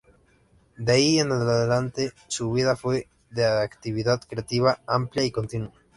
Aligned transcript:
De 0.77 0.93
ahi 0.93 1.19
en 1.19 1.31
adelante 1.31 2.11
su 2.27 2.51
vida 2.51 2.75
fue 2.75 3.07
de 3.29 3.45
actividad 3.45 4.19
creativa 4.27 4.81
amplia 4.87 5.23
y 5.23 5.29
continua. 5.29 5.71